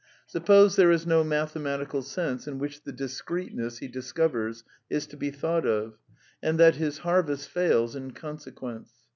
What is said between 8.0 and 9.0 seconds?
consequence.